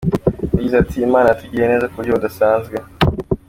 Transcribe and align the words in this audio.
Yagize 0.53 0.75
ati 0.79 0.97
“Imana 1.07 1.27
yatugiriye 1.29 1.67
neza 1.71 1.89
ku 1.89 1.97
buryo 1.97 2.11
budasazwe. 2.15 2.75